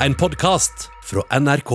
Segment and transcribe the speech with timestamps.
[0.00, 1.70] en podkast fra NRK.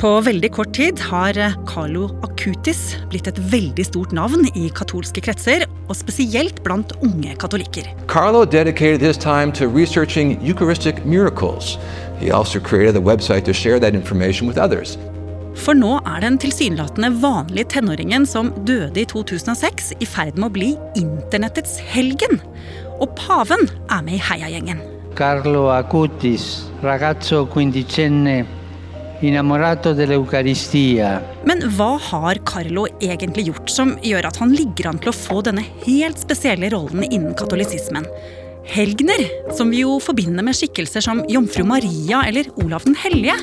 [0.00, 1.36] På veldig kort tid har
[1.68, 7.86] Carlo Acutis blitt et veldig stort navn i katolske kretser, og spesielt blant unge katolikker.
[8.10, 11.78] Carlo dedicated his time to researching Eucharistic miracles.
[12.18, 14.98] He also created a website to share that information with others.
[15.54, 20.54] For nå er den tilsynelatende vanlige tenåringen som døde i 2006, i ferd med å
[20.56, 22.40] bli internettets helgen.
[22.98, 24.82] Og paven er med i heiagjengen.
[25.14, 28.46] Carlo Acutis, ragazzo quindicenne,
[29.20, 31.20] innamorato dell'Eucaristia.
[31.46, 35.42] Men hva har Carlo egentlig gjort som gjør at han ligger an til å få
[35.46, 38.08] denne helt spesielle rollen innen katolisismen?
[38.72, 43.36] Helgener, som vi jo forbinder med skikkelser som jomfru Maria eller Olav den hellige.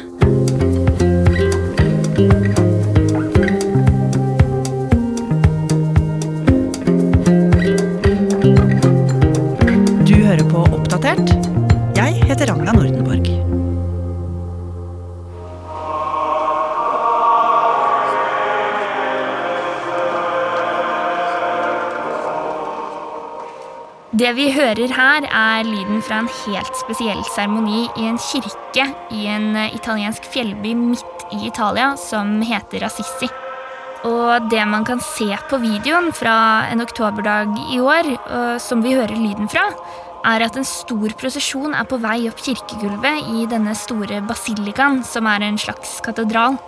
[24.20, 29.22] Det vi hører her, er lyden fra en helt spesiell seremoni i en kirke i
[29.32, 33.30] en eh, italiensk fjellby midt i Italia som heter Assisi.
[34.10, 36.36] Og det man kan se på videoen fra
[36.68, 38.12] en oktoberdag i år,
[38.64, 39.66] som vi hører lyden fra,
[40.28, 45.28] er at en stor prosesjon er på vei opp kirkegulvet i denne store basilikaen, som
[45.32, 46.60] er en slags katedral.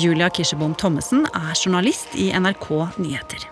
[0.00, 3.48] Julia Kirsebom Thommessen er journalist i NRK Nyheter.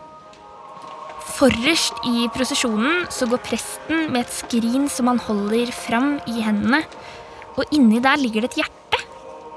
[1.36, 6.80] Forrest i prosesjonen så går presten med et skrin som han holder fram i hendene.
[7.60, 9.02] Og inni der ligger det et hjerte.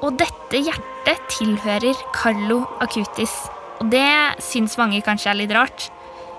[0.03, 3.31] Og dette hjertet tilhører Carlo Acutis.
[3.79, 4.09] Og det
[4.43, 5.87] syns mange kanskje er litt rart.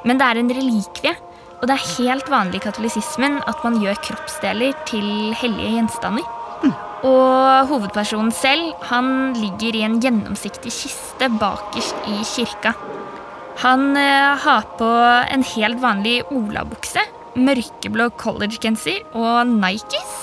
[0.05, 1.17] Men det er en relikvie.
[1.61, 6.29] Og det er helt vanlig i katolisismen at man gjør kroppsdeler til hellige gjenstander.
[7.01, 12.77] Og hovedpersonen selv han ligger i en gjennomsiktig kiste bakerst i kirka.
[13.61, 14.87] Han eh, har på
[15.35, 17.03] en helt vanlig olabukse,
[17.37, 20.15] mørkeblå collegegenser og Nikes.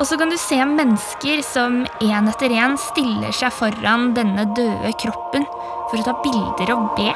[0.00, 4.90] Og så kan du se mennesker som én etter én stiller seg foran denne døde
[4.98, 5.46] kroppen
[5.92, 7.12] for å ta bilder og be.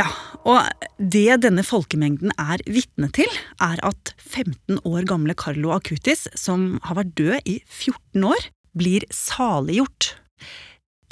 [0.00, 0.08] Ja,
[0.48, 3.28] og det denne folkemengden er vitne til,
[3.60, 9.04] er at 15 år gamle Carlo Acutis, som har vært død i 14 år, blir
[9.12, 10.14] saliggjort.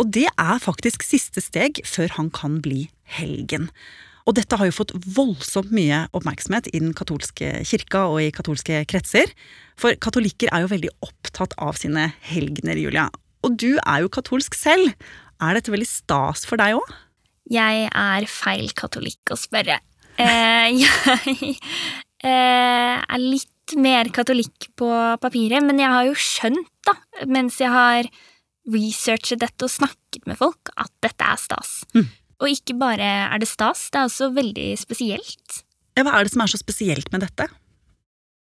[0.03, 3.69] Og det er faktisk siste steg før han kan bli helgen.
[4.27, 8.81] Og dette har jo fått voldsomt mye oppmerksomhet i den katolske kirka og i katolske
[8.91, 9.31] kretser.
[9.79, 13.09] For katolikker er jo veldig opptatt av sine helgener, Julia.
[13.47, 14.91] Og du er jo katolsk selv.
[15.43, 16.93] Er dette veldig stas for deg òg?
[17.51, 19.79] Jeg er feil katolikk å spørre.
[20.19, 21.55] Eh, jeg
[22.27, 24.91] eh, er litt mer katolikk på
[25.23, 26.99] papiret, men jeg har jo skjønt, da,
[27.31, 28.11] mens jeg har
[28.71, 31.73] researchet dette og snakket med folk, at dette er stas.
[31.97, 32.07] Mm.
[32.43, 35.63] Og ikke bare er det stas, det er også veldig spesielt.
[35.97, 37.49] Ja, hva er det som er så spesielt med dette?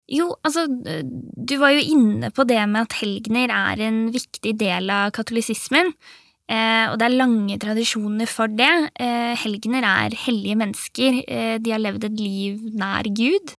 [0.06, 4.92] Jo, altså, du var jo inne på det med at helgener er en viktig del
[4.92, 5.90] av katolisismen.
[6.46, 8.70] Eh, og det er lange tradisjoner for det.
[9.02, 11.18] Eh, helgener er hellige mennesker.
[11.26, 13.56] Eh, de har levd et liv nær Gud.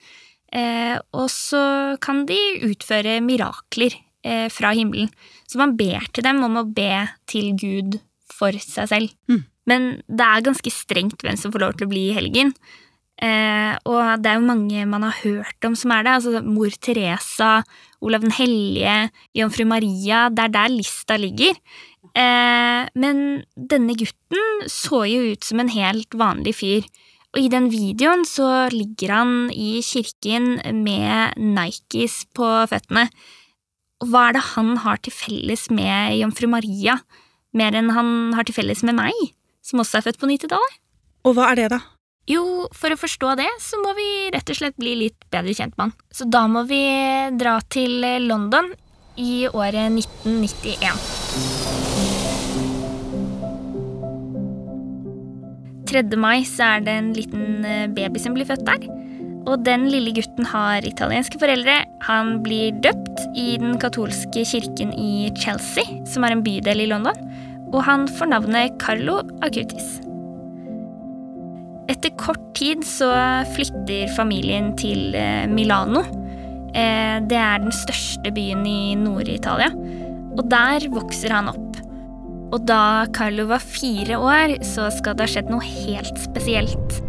[0.55, 2.39] Eh, og så kan de
[2.69, 5.13] utføre mirakler eh, fra himmelen.
[5.47, 8.01] Så man ber til dem om å be til Gud
[8.35, 9.15] for seg selv.
[9.31, 9.45] Mm.
[9.71, 12.53] Men det er ganske strengt hvem som får lov til å bli i helgen.
[13.17, 16.17] Eh, og det er jo mange man har hørt om som er det.
[16.19, 17.63] Altså mor Teresa,
[18.05, 20.27] Olav den hellige, jomfru Maria.
[20.31, 21.57] Det er der lista ligger.
[22.17, 23.25] Eh, men
[23.57, 26.87] denne gutten så jo ut som en helt vanlig fyr.
[27.35, 33.11] Og i den videoen så ligger han i kirken med Nikes på føttene.
[34.05, 36.99] Og hva er det han har til felles med jomfru Maria,
[37.57, 39.15] mer enn han har til felles med meg,
[39.65, 40.75] som også er født på 90-tallet?
[41.27, 41.81] Og hva er det, da?
[42.29, 42.43] Jo,
[42.77, 45.85] for å forstå det, så må vi rett og slett bli litt bedre kjent med
[45.87, 45.95] han.
[46.13, 46.83] Så da må vi
[47.39, 48.69] dra til London
[49.17, 50.93] i året 1991.
[55.87, 56.03] 3.
[56.21, 59.06] mai så er det en liten eh, baby som blir født der.
[59.47, 61.85] Og den lille gutten har italienske foreldre.
[62.09, 67.21] Han blir døpt i den katolske kirken i Chelsea, som er en bydel i London.
[67.73, 70.01] Og han får navnet Carlo Acutis.
[71.87, 73.13] Etter kort tid så
[73.55, 76.03] flytter familien til eh, Milano.
[76.75, 79.71] Eh, Det er den største byen i Nord-Italia.
[80.37, 81.79] Og der vokser han opp.
[82.55, 87.06] Og da Carlo var fire år, så skal det ha skjedd noe helt spesielt.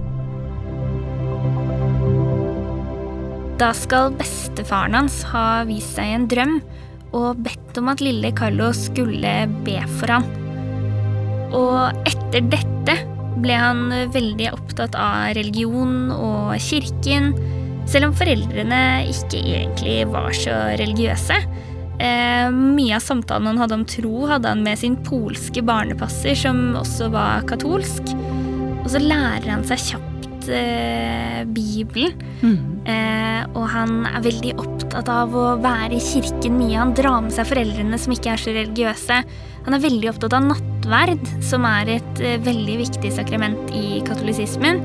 [3.57, 6.57] Da skal bestefaren hans ha vist seg en drøm
[7.18, 9.31] og bedt om at lille Carlo skulle
[9.65, 10.27] be for han.
[11.57, 12.98] Og etter dette
[13.42, 17.31] ble han veldig opptatt av religion og kirken,
[17.89, 21.39] selv om foreldrene ikke egentlig var så religiøse.
[21.98, 26.75] Eh, mye av samtalen han hadde om tro, hadde han med sin polske barnepasser, som
[26.77, 28.13] også var katolsk.
[28.83, 32.13] Og så lærer han seg kjapt eh, Bibelen.
[32.45, 36.78] Eh, og han er veldig opptatt av å være i kirken mye.
[36.80, 39.18] Han drar med seg foreldrene som ikke er så religiøse.
[39.68, 44.80] Han er veldig opptatt av nattverd, som er et eh, veldig viktig sakrament i katolisismen.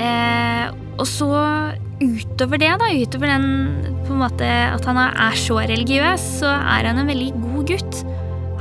[0.00, 1.28] Eh, og så
[2.00, 3.48] utover det, da, utover den
[4.06, 8.00] på en måte at han er så religiøs, så er han en veldig god gutt.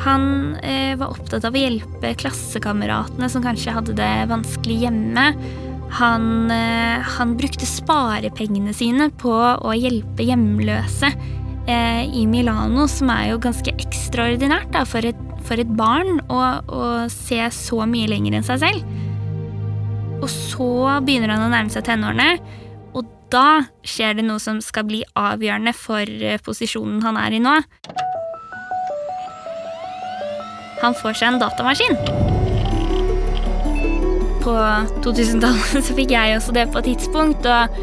[0.03, 0.27] Han
[0.59, 5.29] eh, var opptatt av å hjelpe klassekameratene som kanskje hadde det vanskelig hjemme.
[5.95, 11.11] Han, eh, han brukte sparepengene sine på å hjelpe hjemløse
[11.69, 16.41] eh, i Milano, som er jo ganske ekstraordinært da, for, et, for et barn å,
[16.67, 18.93] å se så mye lenger enn seg selv.
[20.19, 20.69] Og så
[21.05, 22.39] begynner han å nærme seg tenårene,
[22.95, 27.43] og da skjer det noe som skal bli avgjørende for eh, posisjonen han er i
[27.43, 27.59] nå.
[30.83, 32.34] Han får seg en datamaskin.
[34.45, 34.55] På
[35.01, 37.77] 2000-tallet så fikk jeg også det på et tidspunkt, og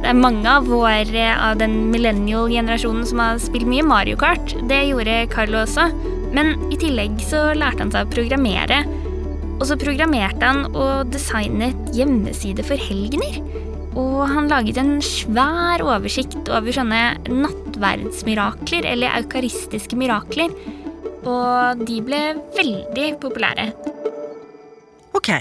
[0.00, 4.54] det er mange av våre av den millennial-generasjonen som har spilt mye Mario Kart.
[4.70, 5.88] Det gjorde Carlo også.
[6.36, 8.82] Men i tillegg så lærte han seg å programmere.
[9.56, 13.40] Og så programmerte han og designet hjemmeside for helgener.
[13.96, 20.52] Og han laget en svær oversikt over sånne nattverdsmirakler, eller eukaristiske mirakler.
[21.26, 22.22] Og de ble
[22.56, 23.70] veldig populære.
[25.16, 25.32] Ok,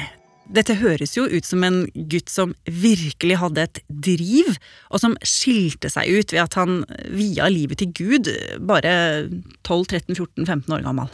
[0.45, 4.55] dette høres jo ut som en gutt som virkelig hadde et driv,
[4.93, 6.83] og som skilte seg ut ved at han
[7.13, 8.29] via livet til Gud,
[8.61, 8.95] bare
[9.65, 11.13] 12-13-14-15 år gammel.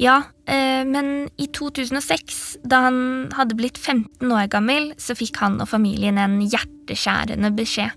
[0.00, 2.96] Ja, eh, men i 2006, da han
[3.36, 7.94] hadde blitt 15 år gammel, så fikk han og familien en hjerteskjærende beskjed.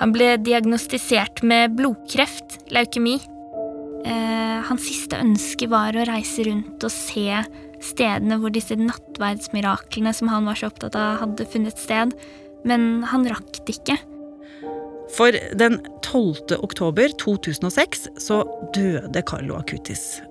[0.00, 3.20] Han ble diagnostisert med blodkreft, leukemi.
[4.02, 7.28] Eh, hans siste ønske var å reise rundt og se
[7.82, 12.14] stedene hvor disse nattverdsmiraklene som han var så opptatt av, hadde funnet sted,
[12.68, 13.98] men han rakk det ikke.
[15.12, 16.56] For den 12.
[16.62, 18.42] oktober 2006 så
[18.74, 20.22] døde Carlo Acutis.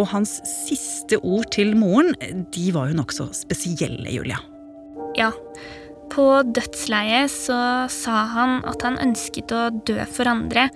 [0.00, 2.14] Og hans siste ord til moren,
[2.54, 4.38] de var jo nokså spesielle, Julia.
[5.18, 5.32] Ja.
[6.10, 7.58] På dødsleiet så
[7.92, 10.70] sa han at han ønsket å dø for andre.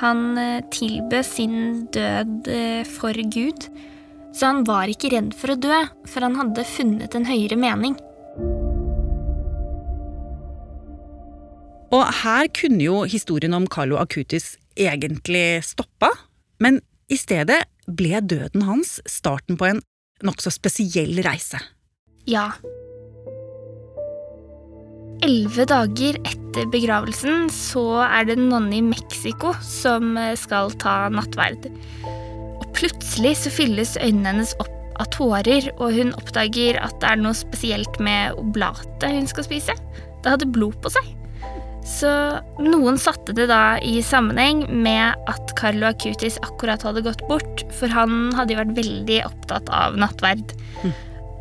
[0.00, 1.56] Han eh, tilbød sin
[1.92, 3.66] død eh, for Gud.
[4.32, 7.98] Så han var ikke redd for å dø, for han hadde funnet en høyere mening.
[11.92, 16.08] Og her kunne jo historien om Carlo Acutis egentlig stoppa,
[16.64, 16.80] men
[17.12, 19.82] i stedet ble døden hans starten på en
[20.24, 21.60] nokså spesiell reise.
[22.30, 22.52] Ja.
[25.22, 31.68] Elleve dager etter begravelsen så er det en nonne i Mexico som skal ta nattverd.
[32.82, 34.70] Plutselig så fylles øynene hennes opp
[35.00, 39.76] av tårer, og hun oppdager at det er noe spesielt med oblatet hun skal spise.
[40.22, 41.12] Det hadde blod på seg.
[41.86, 42.10] Så
[42.62, 47.90] noen satte det da i sammenheng med at Carlo Acutis akkurat hadde gått bort, for
[47.90, 50.54] han hadde jo vært veldig opptatt av nattverd.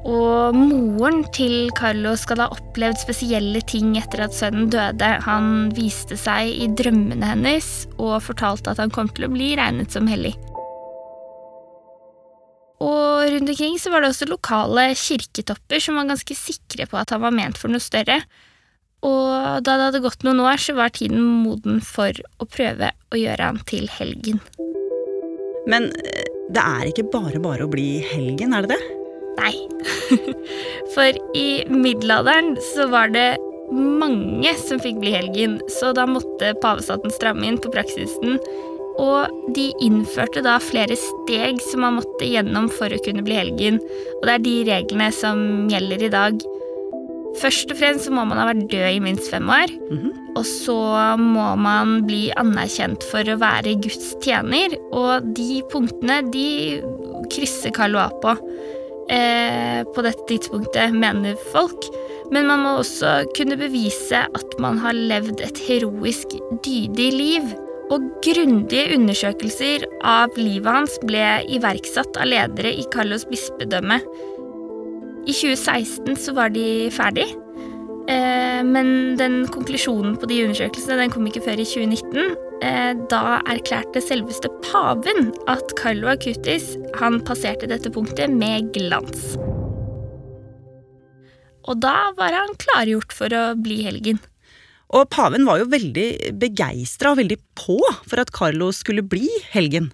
[0.01, 5.11] Og moren til Carlo skal ha opplevd spesielle ting etter at sønnen døde.
[5.27, 9.93] Han viste seg i drømmene hennes og fortalte at han kom til å bli regnet
[9.93, 10.33] som hellig.
[13.21, 17.13] Og rundt omkring så var det også lokale kirketopper som var ganske sikre på at
[17.13, 18.17] han var ment for noe større.
[19.05, 23.19] Og da det hadde gått noen år, så var tiden moden for å prøve å
[23.19, 24.41] gjøre han til helgen.
[25.69, 28.81] Men eh, det er ikke bare bare å bli helgen, er det det?
[29.37, 29.53] Nei.
[30.93, 33.29] For i middelalderen så var det
[33.71, 38.41] mange som fikk bli helgen, så da måtte pavestaten stramme inn på praksisen.
[38.99, 43.79] Og de innførte da flere steg som man måtte gjennom for å kunne bli helgen.
[44.19, 46.43] Og det er de reglene som gjelder i dag.
[47.39, 49.71] Først og fremst så må man ha vært død i minst fem år.
[50.35, 50.77] Og så
[51.19, 54.75] må man bli anerkjent for å være Guds tjener.
[54.91, 56.81] Og de punktene, de
[57.31, 58.35] krysser Karl av på.
[59.11, 61.87] Eh, på dette tidspunktet, mener folk.
[62.31, 67.51] Men man må også kunne bevise at man har levd et heroisk, dydig liv.
[67.91, 73.99] Og grundige undersøkelser av livet hans ble iverksatt av ledere i Carlos bispedømme.
[75.27, 77.27] I 2016 så var de ferdig.
[78.09, 82.33] Eh, men den konklusjonen på de undersøkelsene den kom ikke før i 2019.
[82.65, 89.35] Eh, da erklærte selveste paven at Carlo Acutis han passerte dette punktet med glans.
[91.69, 94.21] Og da var han klargjort for å bli helgen.
[94.91, 99.91] Og paven var jo veldig begeistra og veldig på for at Carlo skulle bli helgen.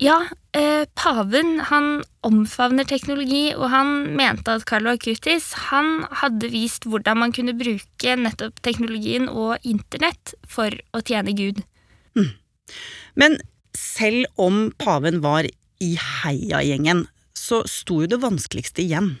[0.00, 6.86] Ja, eh, paven han omfavner teknologi, og han mente at Carlo Acutis han hadde vist
[6.88, 11.60] hvordan man kunne bruke nettopp teknologien og internett for å tjene Gud.
[12.16, 12.32] Mm.
[13.20, 13.36] Men
[13.76, 17.04] selv om paven var i heiagjengen,
[17.36, 19.18] så sto jo det vanskeligste igjen.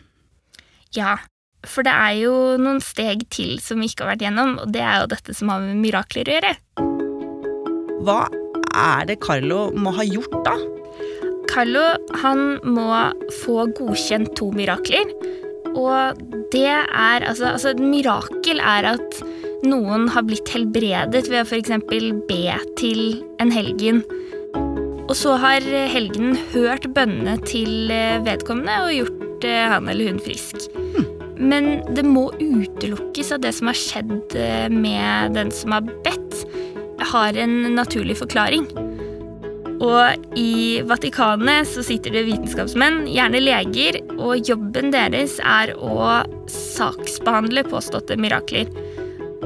[0.96, 1.18] Ja,
[1.68, 4.84] for det er jo noen steg til som vi ikke har vært gjennom, og det
[4.84, 6.54] er jo dette som har med mirakler å gjøre.
[8.06, 8.20] Hva
[8.70, 10.56] er det Carlo må ha gjort, da?
[11.50, 11.82] Carlo
[12.22, 12.88] han må
[13.42, 15.10] få godkjent to mirakler.
[15.70, 16.18] Og
[16.50, 19.20] det er altså, altså Et mirakel er at
[19.66, 21.74] noen har blitt helbredet ved å f.eks.
[22.30, 23.02] be til
[23.42, 24.02] en helgen.
[25.10, 27.90] Og så har helgenen hørt bønnene til
[28.26, 30.70] vedkommende og gjort eh, han eller hun frisk.
[31.40, 36.44] Men det må utelukkes at det som har skjedd eh, med den som har bedt,
[37.10, 38.68] har en naturlig forklaring.
[39.80, 46.20] Og i Vatikanet så sitter det vitenskapsmenn, gjerne leger, og jobben deres er å
[46.52, 48.68] saksbehandle påståtte mirakler.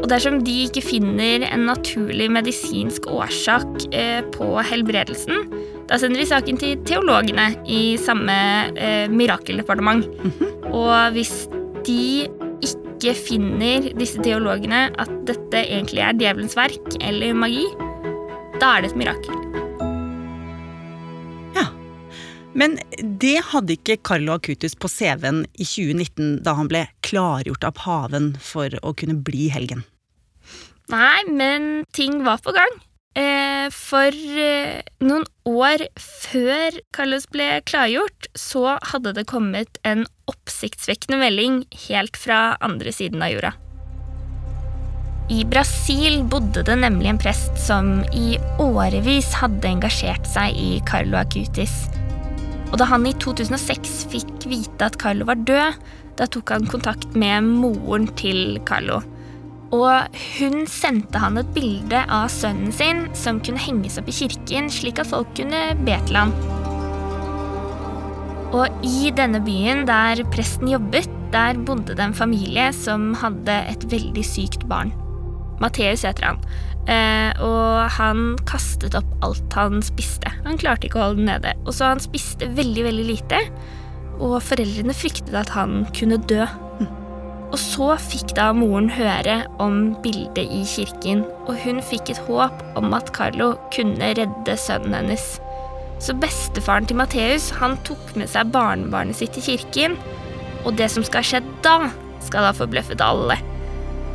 [0.03, 5.47] Og dersom de ikke finner en naturlig medisinsk årsak eh, på helbredelsen,
[5.89, 8.37] da sender de saken til teologene i samme
[8.75, 10.09] eh, mirakeldepartement.
[10.75, 11.45] Og hvis
[11.87, 12.27] de
[12.65, 17.67] ikke finner disse teologene at dette egentlig er djevelens verk eller magi,
[18.63, 19.41] da er det et mirakel.
[21.57, 21.67] Ja.
[22.55, 22.79] Men
[23.21, 28.33] det hadde ikke Carlo Acutus på CV-en i 2019 da han ble klargjort av paven
[28.43, 29.85] for å kunne bli helgen.
[30.93, 32.75] Nei, men ting var på gang.
[33.17, 41.21] Eh, for eh, noen år før Carlos ble klargjort, så hadde det kommet en oppsiktsvekkende
[41.21, 43.53] melding helt fra andre siden av jorda.
[45.33, 51.17] I Brasil bodde det nemlig en prest som i årevis hadde engasjert seg i Carlo
[51.17, 51.87] Acutis.
[52.69, 55.81] Og da han i 2006 fikk vite at Carlo var død,
[56.19, 59.01] da tok han kontakt med moren til Carlo.
[59.75, 64.71] Og hun sendte han et bilde av sønnen sin som kunne henges opp i kirken,
[64.71, 66.35] slik at folk kunne be til han.
[68.55, 73.87] Og i denne byen der presten jobbet, der bodde det en familie som hadde et
[73.91, 74.93] veldig sykt barn.
[75.63, 76.39] Matteus heter han.
[76.85, 80.31] Eh, og han kastet opp alt han spiste.
[80.45, 81.55] Han klarte ikke å holde det nede.
[81.65, 83.41] Og så han spiste veldig, veldig lite.
[84.21, 86.45] Og foreldrene fryktet at han kunne dø.
[87.55, 92.65] Og så fikk da moren høre om bildet i kirken, og hun fikk et håp
[92.75, 95.37] om at Carlo kunne redde sønnen hennes.
[96.03, 99.95] Så bestefaren til Matteus han tok med seg barnebarnet sitt til kirken,
[100.67, 101.77] og det som skal ha skjedd da,
[102.27, 103.39] skal ha forbløffet alle.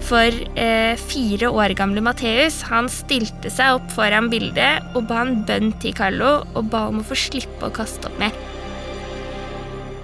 [0.04, 5.46] For eh, fire år gamle Matteus han stilte seg opp foran bildet og ba en
[5.48, 8.36] bønn til Carlo og ba om å få slippe å kaste opp mer.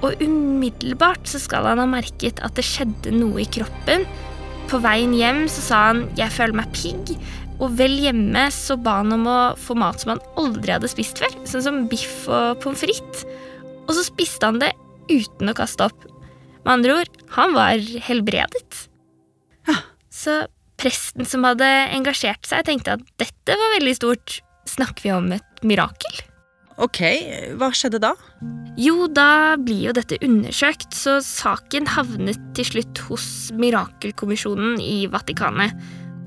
[0.04, 4.06] Og umiddelbart så skal han ha merket at det skjedde noe i kroppen.
[4.70, 7.18] På veien hjem så sa han 'jeg føler meg pigg',
[7.60, 11.20] og vel hjemme så ba han om å få mat som han aldri hadde spist
[11.20, 13.24] før, sånn som biff og pommes frites.
[13.88, 14.74] Og så spiste han det
[15.10, 16.06] uten å kaste opp.
[16.66, 18.90] Med andre ord, han var helbredet.
[20.16, 20.48] Så
[20.78, 24.42] presten som hadde engasjert seg, tenkte at dette var veldig stort.
[24.66, 26.35] Snakker vi om et mirakel?
[26.76, 27.00] Ok,
[27.56, 28.12] hva skjedde da?
[28.76, 35.72] Jo, da blir jo dette undersøkt, så saken havnet til slutt hos Mirakelkommisjonen i Vatikanet.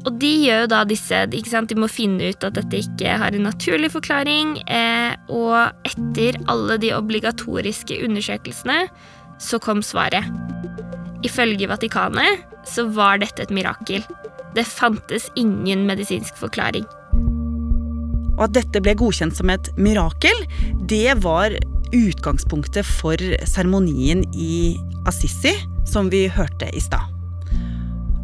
[0.09, 1.69] Og de gjør jo da disse ikke sant?
[1.69, 4.57] De må finne ut at dette ikke har en naturlig forklaring.
[4.65, 8.85] Eh, og etter alle de obligatoriske undersøkelsene
[9.43, 10.25] så kom svaret.
[11.27, 14.07] Ifølge Vatikanet så var dette et mirakel.
[14.57, 16.89] Det fantes ingen medisinsk forklaring.
[18.39, 20.45] Og at dette ble godkjent som et mirakel,
[20.89, 21.57] det var
[21.95, 24.79] utgangspunktet for seremonien i
[25.09, 25.55] Assisi,
[25.89, 27.15] som vi hørte i stad.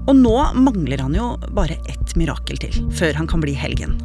[0.04, 3.97] Og nå mangler han jo bare ett mirakel til, før han kan bli helgen.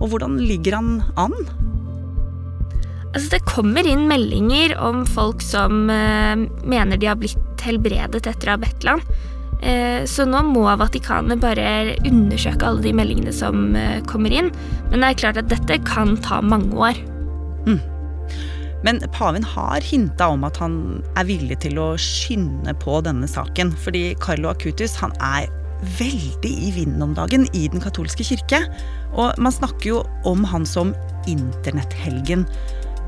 [0.00, 1.36] Og hvordan ligger han an?
[3.14, 8.50] Altså, det kommer inn meldinger om folk som eh, mener de har blitt helbredet etter
[8.50, 9.04] å ha bedt land.
[9.64, 14.52] Eh, så nå må Vatikanet bare undersøke alle de meldingene som eh, kommer inn.
[14.90, 17.00] Men det er klart at dette kan ta mange år.
[17.64, 17.80] Mm.
[18.84, 20.76] Men paven har hinta om at han
[21.16, 23.72] er villig til å skynde på denne saken.
[23.80, 25.48] Fordi Carlo Acutis han er
[25.98, 28.60] veldig i vinden om dagen i den katolske kirke.
[29.16, 30.92] Og man snakker jo om han som
[31.30, 32.44] internetthelgen.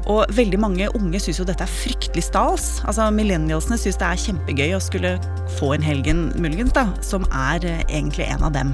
[0.06, 2.66] Og veldig mange unge syns jo dette er fryktelig stas.
[2.86, 5.16] Altså Millennialsene syns det er kjempegøy å skulle
[5.58, 8.70] få en helgen, muligens, da, som er eh, egentlig en av dem.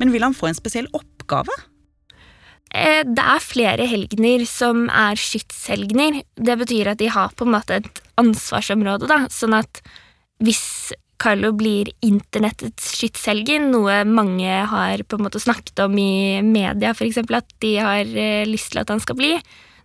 [0.00, 1.52] Men vil han få en spesiell oppgave?
[2.70, 6.22] Eh, Det er flere helgener som er skytshelgener.
[6.38, 9.24] Det betyr at de har på en måte et ansvarsområde, da.
[9.34, 9.82] Sånn at
[10.40, 16.94] hvis Carlo blir internettets skytshelgen, noe mange har på en måte snakket om i media,
[16.94, 19.34] eksempel, at de har eh, lyst til at han skal bli,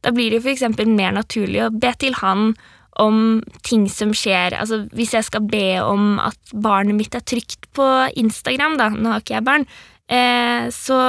[0.06, 2.54] da blir det for eksempel mer naturlig å be til han
[3.02, 4.56] om ting som skjer.
[4.56, 9.12] Altså hvis jeg skal be om at barnet mitt er trygt på Instagram, da, nå
[9.12, 9.68] har ikke jeg barn,
[10.08, 11.00] eh, så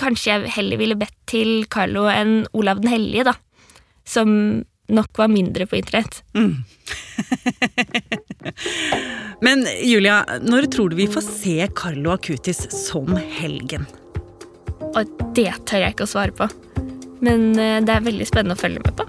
[0.00, 3.36] kanskje jeg heller ville bedt til Carlo enn Olav den hellige, da.
[4.08, 6.22] Som nok var mindre på internett.
[9.44, 13.86] Men Julia, når tror du vi får se Carlo Acutis som helgen?
[14.94, 16.48] Og det tør jeg ikke å svare på.
[17.24, 19.04] Men eh, det er veldig spennende å følge med på.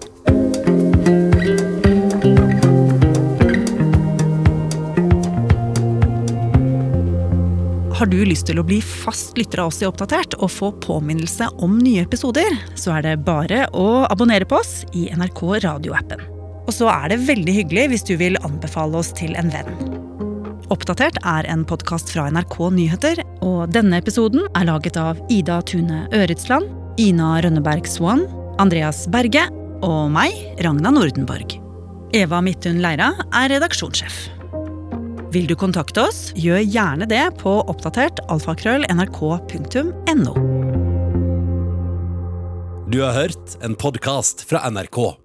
[7.96, 11.48] Har du lyst til å bli fast lytter av oss i Oppdatert og få påminnelse
[11.64, 16.35] om nye episoder, så er det bare å abonnere på oss i NRK radioappen.
[16.66, 19.70] Og så er det veldig hyggelig hvis du vil anbefale oss til en venn.
[20.74, 26.08] Oppdatert er en podkast fra NRK Nyheter, og denne episoden er laget av Ida Tune
[26.16, 28.26] Øretsland, Ina Rønneberg Swan,
[28.62, 29.46] Andreas Berge
[29.86, 30.34] og meg,
[30.66, 31.60] Ragna Nordenborg.
[32.16, 34.24] Eva Midthun Leira er redaksjonssjef.
[35.36, 40.34] Vil du kontakte oss, gjør gjerne det på oppdatert alfakrøll nrk.no.
[42.90, 45.25] Du har hørt en podkast fra NRK.